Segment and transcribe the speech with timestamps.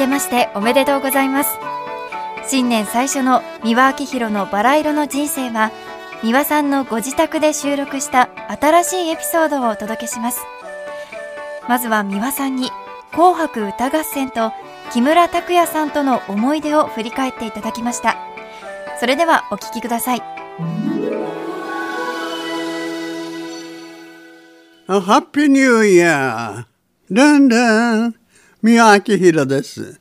[0.00, 1.50] けましておめでとうございます。
[2.48, 5.70] 新年最初の三輪明宏のバラ色の人生は
[6.22, 10.40] 三輪さんのご自宅で収録した新しいエピソードをお届けします。
[11.68, 12.70] まずは三輪さんに
[13.12, 14.52] 紅白歌合戦と
[14.90, 18.16] 木村拓哉さんとの思い出を振り返っていただきました。
[18.98, 20.22] それではお聞きください。
[24.86, 27.14] ハッピーニューイヤー。
[27.14, 27.56] ルンル
[28.08, 28.14] ン。
[28.62, 29.99] 三輪明宏です。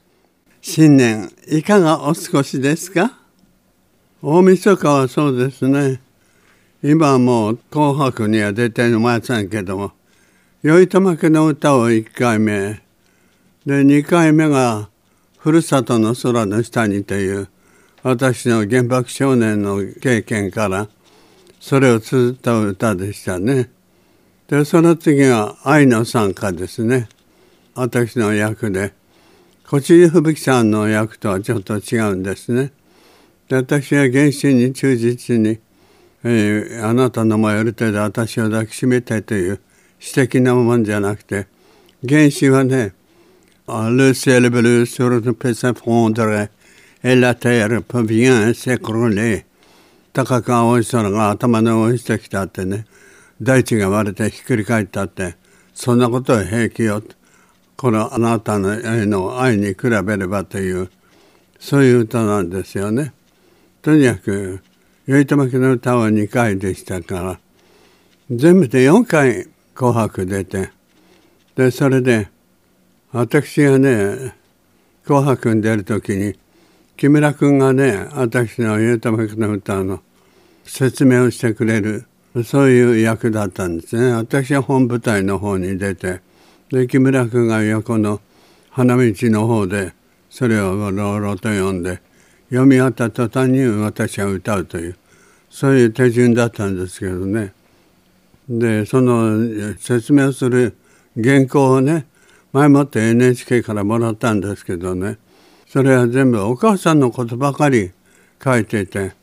[0.62, 3.18] 新年いかがお過ごしですか？
[4.22, 6.02] 大晦日はそうですね。
[6.84, 9.94] 今はもう紅白には出てませんけども
[10.62, 12.82] 頼朝家の歌を1回目。
[13.66, 14.90] で2回目が
[15.40, 17.48] 「ふるさとの空の下に」という
[18.04, 20.90] 私の原爆少年の経験から
[21.62, 23.72] それを綴った歌でしたね。
[24.50, 27.08] でその次が「愛の賛歌」ですね。
[27.76, 28.99] 私の役で。
[29.72, 32.72] 越井吹雪さんの役とはちょっと違うんですね。
[33.50, 35.60] で私は原神に忠実に、
[36.24, 39.60] えー、あなたの前ある程度私を抱きしめてという
[40.00, 41.46] 私的なもんじゃなくて
[42.08, 42.94] 原神はね
[43.70, 46.50] 「Le ciel bleu sur le peut s'effondrer
[47.04, 49.44] et la terre peut bien s'écrouler」
[50.14, 52.88] 高く青い空が頭の上にしてきたってね
[53.40, 55.36] 大地が割れてひっくり返ったって
[55.76, 57.02] そんなことは平気よ。
[57.02, 57.19] と
[57.80, 60.92] このあなたのへの愛に比べればという
[61.62, 63.14] そういう歌なんですよね。
[63.82, 64.62] とにかく
[65.08, 67.40] 頼朝家の歌は2回でしたから
[68.30, 70.72] 全部で4回「紅白」出て
[71.56, 72.28] でそれで
[73.14, 74.36] 私がね
[75.08, 76.38] 「紅白」に出る時に
[76.98, 80.02] 木村君がね私の頼朝家の歌の
[80.66, 82.04] 説明をしてくれる
[82.44, 86.20] そういう役だったんですね私は本舞台の方に出て
[86.72, 88.22] で木村君が横の
[88.70, 89.94] 花道の方で
[90.30, 92.00] それをローロと読んで
[92.50, 94.96] 読み終わった途端に私は歌うという
[95.50, 97.54] そういう手順だったんですけどね。
[98.48, 100.76] でその説明する
[101.16, 102.06] 原稿をね
[102.54, 105.18] 前もって NHK からもらったんですけどね。
[105.68, 107.92] それは全部お母さんのことばかり
[108.44, 109.14] 書いていて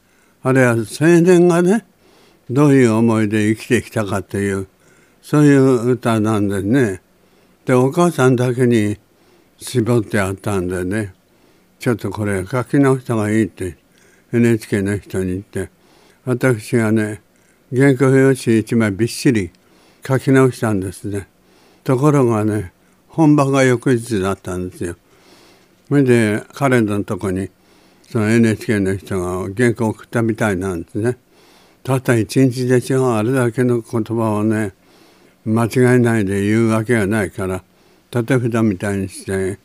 [0.43, 0.77] あれは青
[1.21, 1.85] 年がね
[2.51, 4.67] どういう思いで生きてきたかっていう
[5.23, 7.06] そういう歌なんですね。
[7.67, 8.97] でお母さんだけに
[9.59, 11.15] 絞ってあったんでね。
[11.81, 13.77] ちょっとこれ書き直した方がいいって
[14.33, 15.69] NHK の人に言って。
[16.25, 17.23] 私がね
[17.75, 19.51] 原稿用紙1枚びっしり
[20.07, 21.27] 書き直したんですね。
[21.83, 22.73] ところがね
[23.09, 24.95] 本番が翌日だったんですよ。
[25.89, 27.51] それで彼のとこに
[28.09, 31.19] その NHK の人が原稿を送ったみたいなんですね。
[31.83, 34.73] たった一日でしょあれだけの言葉をね
[35.47, 37.63] 間違えないで言うわけがないから
[38.11, 39.59] 縦札みたいにして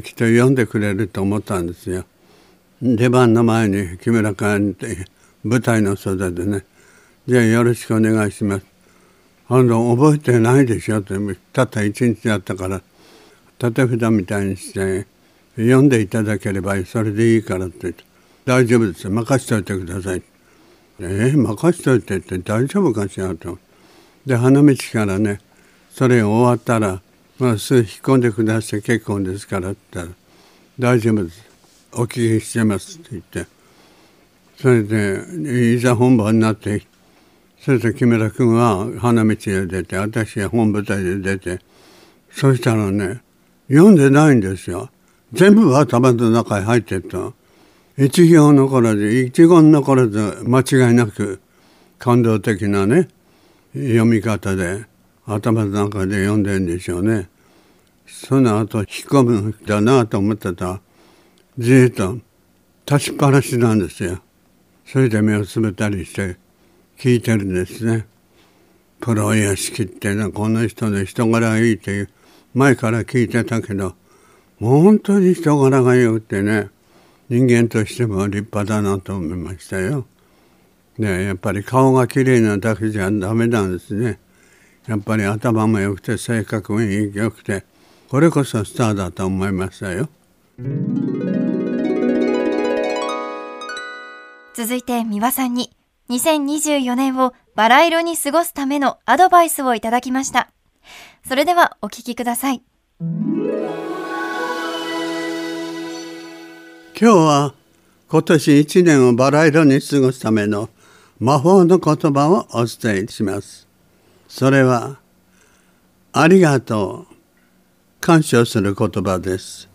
[0.00, 2.04] きっと読んでくれると思ったんですよ。
[2.80, 5.04] 出番の前に木村君って
[5.44, 6.64] 舞台の袖でね
[7.28, 8.66] 「じゃあよろしくお願いします」
[9.48, 11.14] 「あの覚えてないでしょ」って
[11.52, 12.80] たった一日だったから
[13.58, 15.06] 縦札みたいにして
[15.56, 18.04] 読んでいただければそれでいいからって言って
[18.46, 20.22] 「大丈夫です任せておいてください」
[21.00, 23.58] えー、任せといてって大丈夫かしらと。
[24.28, 25.40] で花道からね
[25.90, 27.00] それ終わったら、
[27.38, 28.82] まあ、すぐ引っ込んでください。
[28.82, 30.16] 結婚ですからって言ったら
[30.78, 31.44] 「大丈夫です。
[31.94, 33.46] お聞きしてます」って言って。
[34.60, 36.82] それでいざ本番になって
[37.60, 41.60] それと木村君は花道へ出て私は本舞台で出て
[42.30, 43.22] そしたらね
[43.68, 44.90] 読んでないんですよ。
[45.32, 47.32] 全部頭の中に入ってった
[47.96, 51.40] 一行残らず一言残らず間違いなく
[51.98, 53.08] 感動的なね
[53.74, 54.84] 読み方で
[55.26, 57.28] 頭の中で読んでんでしょうね。
[58.06, 60.80] その後引っ込むんだなと思ってた
[61.58, 62.18] ずっと
[62.86, 64.20] 立ちっぱなしなんですよ。
[64.86, 66.36] それで目をつぶったりして
[66.96, 68.06] 聞いてるんですね。
[69.00, 72.08] プロ屋敷ってのはこの人の人柄がいいっていう
[72.54, 73.94] 前から聞いてたけど
[74.58, 76.70] 本当に人柄が良くてね
[77.28, 80.06] 人間としても立派だなと思いましたよ。
[80.98, 84.18] ねやっぱり顔が綺麗なだけじゃダメなんですね。
[84.86, 87.64] やっぱり頭も良くて性格も良くて
[88.08, 90.08] これこそスターだと思いましたよ。
[94.54, 95.70] 続いて三輪さんに
[96.10, 100.50] 2024年をバラ色に過ごすためのアドバイスをいただきました。
[101.28, 102.62] それではお聞きください。
[107.00, 107.54] 今日は
[108.08, 110.70] 今年一年をバラ色に過ごすための
[111.20, 113.66] 魔法の言葉をお伝えします。
[114.28, 115.00] それは、
[116.12, 117.14] ありがとう、
[118.00, 119.68] 感謝する言葉です。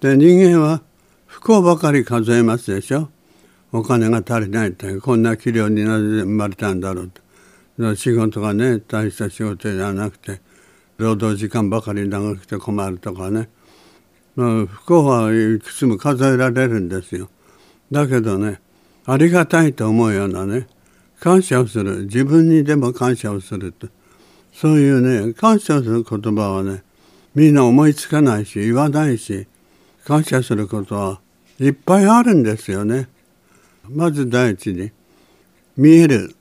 [0.00, 0.82] で人間は
[1.26, 3.08] 不幸ばかり数えますでしょ。
[3.72, 7.10] お金が足りないってこんな器量になぜ生まれたんだろう
[7.76, 7.96] と。
[7.96, 10.40] 仕事がね大した仕事じゃなくて
[10.98, 13.48] 労働時間ばかり長くて困るとかね、
[14.36, 17.28] 不幸はいくつも数えられるんですよ。
[17.90, 18.60] だけどね
[19.06, 20.66] ありがたいと思うようなね
[21.20, 22.04] 感謝をする。
[22.04, 23.88] 自分にでも感謝をすると。
[24.52, 26.82] そういうね感謝する言葉はね
[27.34, 29.46] みんな思いつかないし言わないし
[30.04, 31.20] 感謝することは
[31.58, 33.08] いっぱいあるんですよね。
[33.88, 34.90] まず第一に
[35.76, 36.34] 見える。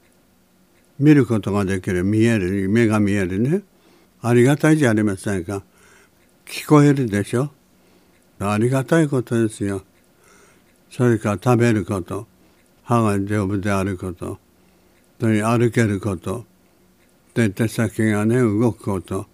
[0.99, 2.03] 見ることができる。
[2.03, 2.69] 見える。
[2.69, 3.63] 目が見えるね。
[4.21, 5.63] ありがたいじゃありませんか。
[6.45, 7.51] 聞こえるでしょ。
[8.39, 9.81] ありがたいことですよ。
[10.89, 12.27] それから食べること。
[12.83, 14.39] 歯が丈夫であること
[15.19, 16.45] 歩けること
[17.33, 19.25] で手先がね動くこと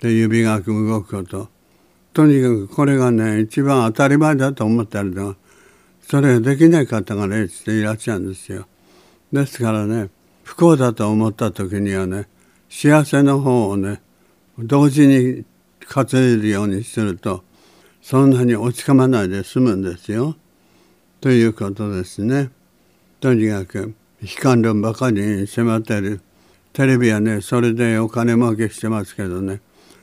[0.00, 1.48] で指が動くこと
[2.12, 5.36] とにかくこれがね一番当たり前だと思ってるの
[6.00, 8.66] それができない方がねいらっしゃるんですよ。
[9.32, 10.10] ですからね
[10.42, 12.28] 不幸だと思った時にはね
[12.68, 14.00] 幸せの方をね
[14.58, 15.44] 同時に
[15.86, 17.42] 数えるようにすると
[18.00, 20.36] そんなに落ち込まないで済むんですよ。
[21.24, 22.50] ということですね。
[23.18, 26.20] とにかく悲観論ばかりに迫ってる
[26.74, 29.62] テレビはねそれでお金儲けしてますけどね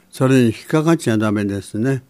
[0.09, 2.01] それに引っかかっちゃダメですね。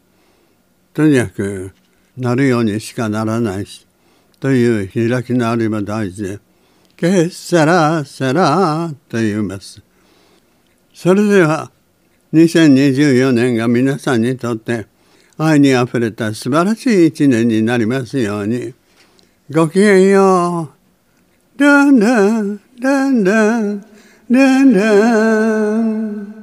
[0.93, 1.73] とにかく
[2.15, 3.85] なるようにしかならないし
[4.39, 6.39] という開き直りも大事で
[6.95, 9.81] 「けっさらさら」と言います。
[10.93, 11.69] それでは
[12.31, 14.87] 2024年が皆さんにとって
[15.37, 18.73] 愛にあふれた素晴らしい一年になりますように
[19.53, 20.69] ごきげんよ
[21.57, 21.59] う。
[21.59, 23.81] だんだんだんだん
[24.31, 26.33] だんだん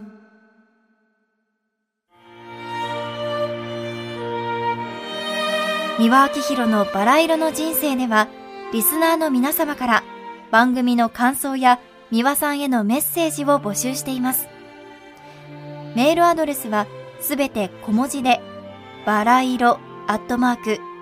[5.99, 8.29] 三輪明宏のバラ色の人生では、
[8.75, 10.05] リスナーの皆様から
[10.51, 14.49] 番組の感想や三輪さんへのメッセージを募集しています。
[15.97, 16.87] メールアドレスは
[17.21, 18.43] すべて小文字で、
[19.07, 20.88] バラ色アットマーク